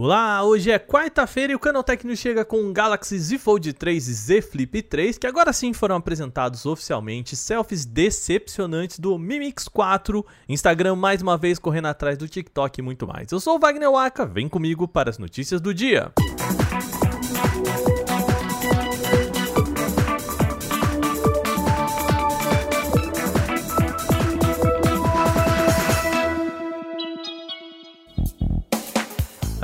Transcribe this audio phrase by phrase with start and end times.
[0.00, 4.06] Olá, hoje é quarta-feira e o Canaltech nos chega com o Galaxy Z Fold 3
[4.06, 9.66] e Z Flip 3, que agora sim foram apresentados oficialmente, selfies decepcionantes do Mi Mix
[9.66, 13.32] 4, Instagram mais uma vez correndo atrás do TikTok e muito mais.
[13.32, 16.12] Eu sou o Wagner Waka, vem comigo para as notícias do dia.
[16.16, 16.97] Música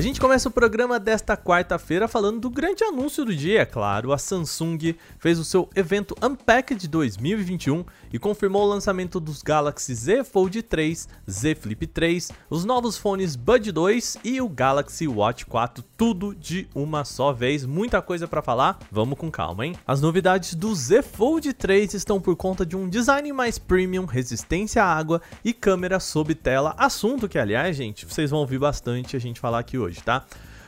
[0.00, 4.14] A gente começa o programa desta quarta-feira falando do grande anúncio do dia, é claro.
[4.14, 10.24] A Samsung fez o seu evento Unpacked 2021 e confirmou o lançamento dos Galaxy Z
[10.24, 15.84] Fold 3, Z Flip 3, os novos fones Bud 2 e o Galaxy Watch 4,
[15.98, 17.66] tudo de uma só vez.
[17.66, 19.74] Muita coisa para falar, vamos com calma, hein?
[19.86, 24.82] As novidades do Z Fold 3 estão por conta de um design mais premium, resistência
[24.82, 29.20] à água e câmera sob tela, assunto que, aliás, gente, vocês vão ouvir bastante a
[29.20, 30.24] gente falar aqui hoje, tá?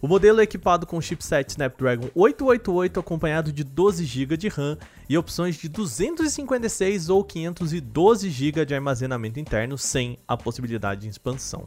[0.00, 4.76] O modelo é equipado com chipset Snapdragon 888 acompanhado de 12 GB de RAM
[5.08, 11.66] e opções de 256 ou 512 GB de armazenamento interno sem a possibilidade de expansão.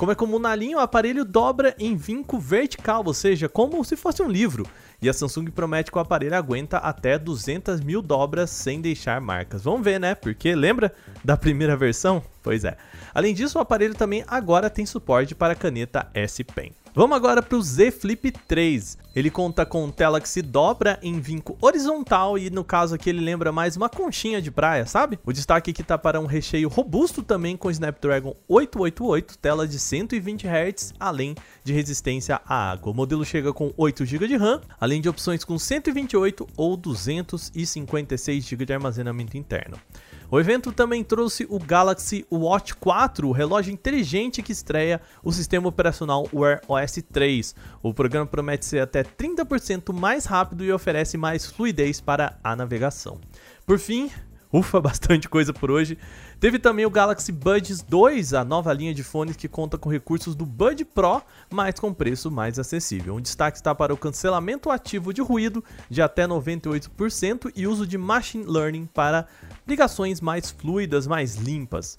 [0.00, 3.96] Como é comum na linha, o aparelho dobra em vinco vertical, ou seja, como se
[3.96, 4.66] fosse um livro.
[5.02, 9.64] E a Samsung promete que o aparelho aguenta até 200 mil dobras sem deixar marcas.
[9.64, 10.14] Vamos ver, né?
[10.14, 10.90] Porque lembra
[11.22, 12.22] da primeira versão?
[12.42, 12.78] Pois é.
[13.12, 16.72] Além disso, o aparelho também agora tem suporte para caneta S Pen.
[16.92, 18.98] Vamos agora para o Z Flip 3.
[19.14, 23.20] Ele conta com tela que se dobra em vinco horizontal e no caso aqui ele
[23.20, 25.16] lembra mais uma conchinha de praia, sabe?
[25.24, 30.48] O destaque aqui está para um recheio robusto também com Snapdragon 888, tela de 120
[30.48, 32.90] Hz, além de resistência à água.
[32.90, 38.44] O modelo chega com 8 GB de RAM, além de opções com 128 ou 256
[38.44, 39.76] GB de armazenamento interno.
[40.32, 45.68] O evento também trouxe o Galaxy Watch 4, o relógio inteligente que estreia o sistema
[45.68, 47.52] operacional Wear OS 3.
[47.82, 53.18] O programa promete ser até 30% mais rápido e oferece mais fluidez para a navegação.
[53.66, 54.08] Por fim,
[54.52, 55.96] Ufa, bastante coisa por hoje.
[56.38, 60.34] Teve também o Galaxy Buds 2, a nova linha de fones que conta com recursos
[60.34, 63.14] do Bud Pro, mas com preço mais acessível.
[63.14, 67.98] Um destaque está para o cancelamento ativo de ruído de até 98% e uso de
[67.98, 69.26] machine learning para
[69.66, 71.96] ligações mais fluidas, mais limpas.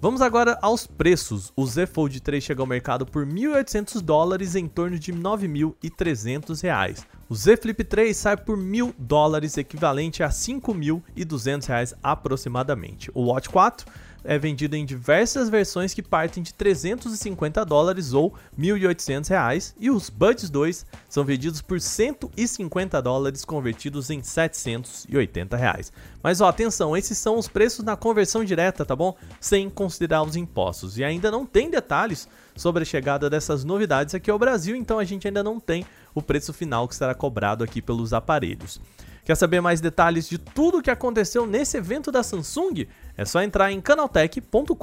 [0.00, 1.52] Vamos agora aos preços.
[1.54, 7.06] O Z Fold 3 chega ao mercado por 1.800 dólares, em torno de 9.300 reais.
[7.32, 13.10] O Z Flip 3 sai por 1.000 dólares, equivalente a 5.200 reais aproximadamente.
[13.14, 13.86] O Watch 4
[14.24, 20.08] é vendido em diversas versões que partem de 350 dólares ou 1.800 reais e os
[20.08, 25.92] Buds 2 são vendidos por 150 dólares convertidos em 780 reais.
[26.22, 29.16] Mas ó, atenção, esses são os preços na conversão direta, tá bom?
[29.40, 30.98] Sem considerar os impostos.
[30.98, 35.04] E ainda não tem detalhes sobre a chegada dessas novidades aqui ao Brasil, então a
[35.04, 35.84] gente ainda não tem
[36.14, 38.80] o preço final que será cobrado aqui pelos aparelhos.
[39.24, 42.86] Quer saber mais detalhes de tudo o que aconteceu nesse evento da Samsung?
[43.16, 44.74] É só entrar em canaltech.com.br.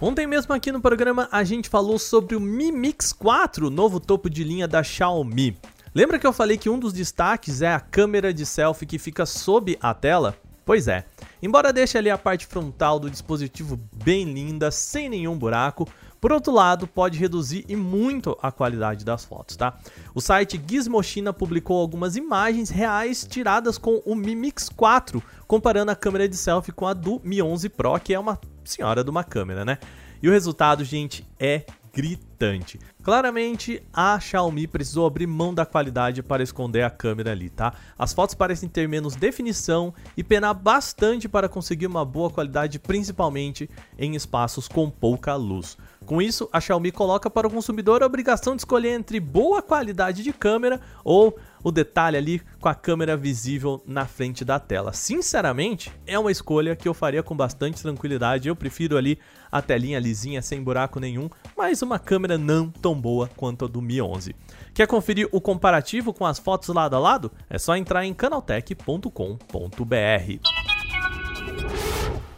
[0.00, 4.28] Ontem mesmo aqui no programa a gente falou sobre o Mi Mix 4, novo topo
[4.28, 5.56] de linha da Xiaomi.
[5.94, 9.24] Lembra que eu falei que um dos destaques é a câmera de selfie que fica
[9.24, 10.36] sob a tela?
[10.64, 11.04] Pois é,
[11.40, 15.88] embora deixe ali a parte frontal do dispositivo bem linda, sem nenhum buraco,
[16.26, 19.78] por outro lado, pode reduzir e muito a qualidade das fotos, tá?
[20.12, 25.92] O site Gizmo China publicou algumas imagens reais tiradas com o Mi Mix 4, comparando
[25.92, 29.10] a câmera de selfie com a do Mi 11 Pro, que é uma senhora de
[29.10, 29.78] uma câmera, né?
[30.20, 31.64] E o resultado, gente, é
[31.96, 32.78] gritante.
[33.02, 37.72] Claramente, a Xiaomi precisou abrir mão da qualidade para esconder a câmera ali, tá?
[37.96, 43.70] As fotos parecem ter menos definição e penar bastante para conseguir uma boa qualidade, principalmente
[43.96, 45.78] em espaços com pouca luz.
[46.06, 50.22] Com isso, a Xiaomi coloca para o consumidor a obrigação de escolher entre boa qualidade
[50.22, 54.92] de câmera ou o detalhe ali com a câmera visível na frente da tela.
[54.92, 58.48] Sinceramente, é uma escolha que eu faria com bastante tranquilidade.
[58.48, 59.18] Eu prefiro ali
[59.50, 63.82] a telinha lisinha sem buraco nenhum, mas uma câmera não tão boa quanto a do
[63.82, 64.32] Mi 11.
[64.72, 67.32] Quer conferir o comparativo com as fotos lado a lado?
[67.50, 70.55] É só entrar em canaltech.com.br.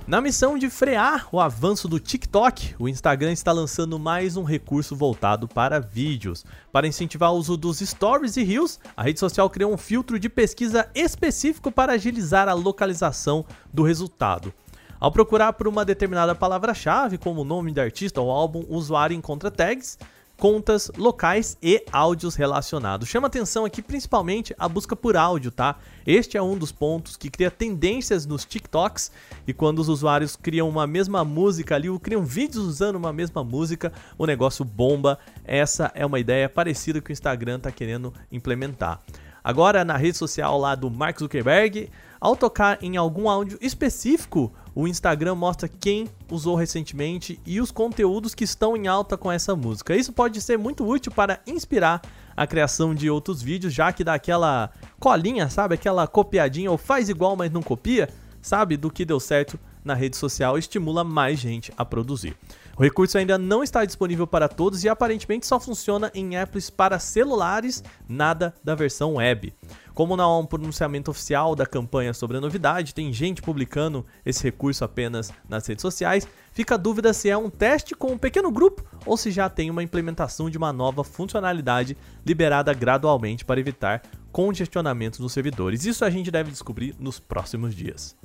[0.08, 4.96] Na missão de frear o avanço do TikTok, o Instagram está lançando mais um recurso
[4.96, 6.46] voltado para vídeos.
[6.72, 10.30] Para incentivar o uso dos stories e reels, a rede social criou um filtro de
[10.30, 14.50] pesquisa específico para agilizar a localização do resultado.
[14.98, 19.14] Ao procurar por uma determinada palavra-chave, como o nome da artista ou álbum, o usuário
[19.14, 19.98] encontra tags
[20.38, 23.08] contas locais e áudios relacionados.
[23.08, 25.76] Chama atenção aqui principalmente a busca por áudio, tá?
[26.06, 29.10] Este é um dos pontos que cria tendências nos TikToks
[29.46, 33.42] e quando os usuários criam uma mesma música ali, ou criam vídeos usando uma mesma
[33.42, 35.18] música, o negócio bomba.
[35.44, 39.02] Essa é uma ideia parecida que o Instagram está querendo implementar.
[39.42, 41.90] Agora, na rede social lá do Mark Zuckerberg,
[42.20, 48.34] ao tocar em algum áudio específico, o Instagram mostra quem usou recentemente e os conteúdos
[48.34, 49.94] que estão em alta com essa música.
[49.94, 52.02] Isso pode ser muito útil para inspirar
[52.36, 55.74] a criação de outros vídeos, já que dá aquela colinha, sabe?
[55.74, 58.08] Aquela copiadinha ou faz igual, mas não copia,
[58.42, 58.76] sabe?
[58.76, 59.58] Do que deu certo
[59.88, 62.36] na rede social estimula mais gente a produzir.
[62.76, 67.00] O recurso ainda não está disponível para todos e aparentemente só funciona em apps para
[67.00, 69.52] celulares, nada da versão web.
[69.92, 74.44] Como não há um pronunciamento oficial da campanha sobre a novidade, tem gente publicando esse
[74.44, 78.48] recurso apenas nas redes sociais, fica a dúvida se é um teste com um pequeno
[78.52, 84.02] grupo ou se já tem uma implementação de uma nova funcionalidade liberada gradualmente para evitar
[84.30, 85.84] congestionamento nos servidores.
[85.84, 88.16] Isso a gente deve descobrir nos próximos dias.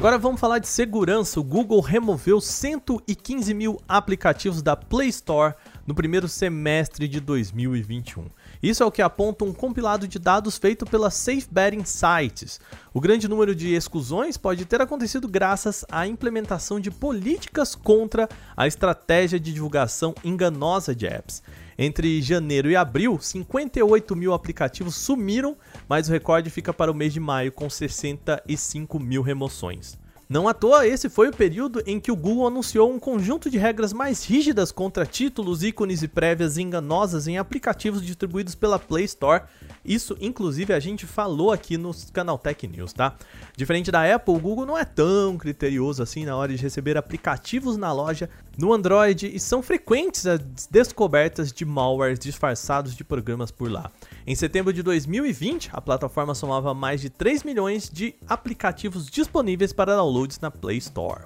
[0.00, 1.38] Agora vamos falar de segurança.
[1.38, 5.54] O Google removeu 115 mil aplicativos da Play Store
[5.86, 8.30] no primeiro semestre de 2021.
[8.62, 12.60] Isso é o que aponta um compilado de dados feito pela Safe Betting Sites.
[12.92, 18.66] O grande número de exclusões pode ter acontecido graças à implementação de políticas contra a
[18.66, 21.42] estratégia de divulgação enganosa de apps.
[21.78, 25.56] Entre janeiro e abril, 58 mil aplicativos sumiram,
[25.88, 29.99] mas o recorde fica para o mês de maio, com 65 mil remoções.
[30.30, 33.58] Não à toa, esse foi o período em que o Google anunciou um conjunto de
[33.58, 39.42] regras mais rígidas contra títulos, ícones e prévias enganosas em aplicativos distribuídos pela Play Store.
[39.84, 43.16] Isso, inclusive, a gente falou aqui no canal Tech News, tá?
[43.56, 47.76] Diferente da Apple, o Google não é tão criterioso assim na hora de receber aplicativos
[47.76, 50.38] na loja no Android e são frequentes as
[50.70, 53.90] descobertas de malwares disfarçados de programas por lá.
[54.24, 60.00] Em setembro de 2020, a plataforma somava mais de 3 milhões de aplicativos disponíveis para
[60.20, 61.22] downloads na Play Store.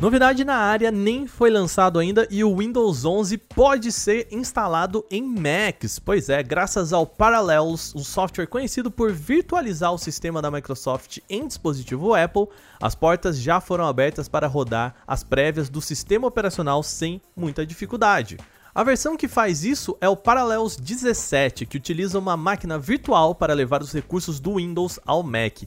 [0.00, 5.22] Novidade na área nem foi lançado ainda e o Windows 11 pode ser instalado em
[5.22, 5.98] Macs.
[5.98, 11.46] Pois é, graças ao Parallels, um software conhecido por virtualizar o sistema da Microsoft em
[11.46, 12.48] dispositivo Apple,
[12.82, 18.36] as portas já foram abertas para rodar as prévias do sistema operacional sem muita dificuldade.
[18.74, 23.54] A versão que faz isso é o Parallels 17, que utiliza uma máquina virtual para
[23.54, 25.62] levar os recursos do Windows ao Mac.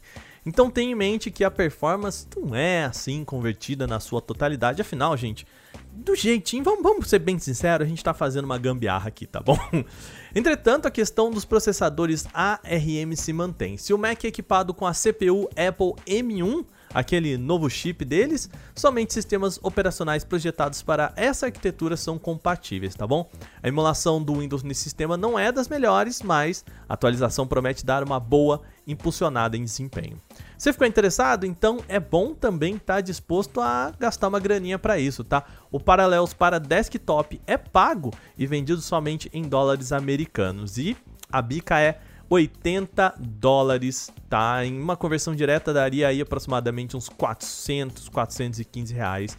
[0.48, 5.16] Então tenha em mente que a performance não é assim convertida na sua totalidade, afinal,
[5.18, 5.46] gente,
[5.92, 9.42] do jeitinho, vamos, vamos ser bem sinceros, a gente está fazendo uma gambiarra aqui, tá
[9.42, 9.60] bom?
[10.34, 13.76] Entretanto, a questão dos processadores ARM se mantém.
[13.76, 19.14] Se o Mac é equipado com a CPU Apple M1, aquele novo chip deles, somente
[19.14, 23.30] sistemas operacionais projetados para essa arquitetura são compatíveis, tá bom?
[23.62, 28.02] A emulação do Windows nesse sistema não é das melhores, mas a atualização promete dar
[28.02, 30.18] uma boa impulsionada em desempenho.
[30.58, 31.46] Você ficou interessado?
[31.46, 35.44] Então é bom também estar tá disposto a gastar uma graninha para isso, tá?
[35.70, 40.96] O Parallels para desktop é pago e vendido somente em dólares americanos e
[41.32, 42.00] a bica é
[42.30, 44.66] 80 dólares, tá?
[44.66, 49.38] Em uma conversão direta daria aí aproximadamente uns 400, 415 reais.